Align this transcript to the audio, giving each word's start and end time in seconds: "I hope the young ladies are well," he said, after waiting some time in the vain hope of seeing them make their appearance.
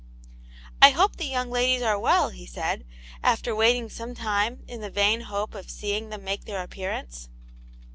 "I 0.81 0.89
hope 0.89 1.17
the 1.17 1.27
young 1.27 1.51
ladies 1.51 1.83
are 1.83 1.99
well," 1.99 2.29
he 2.29 2.47
said, 2.47 2.85
after 3.21 3.55
waiting 3.55 3.87
some 3.87 4.15
time 4.15 4.63
in 4.67 4.81
the 4.81 4.89
vain 4.89 5.21
hope 5.21 5.53
of 5.53 5.69
seeing 5.69 6.09
them 6.09 6.23
make 6.23 6.45
their 6.45 6.63
appearance. 6.63 7.29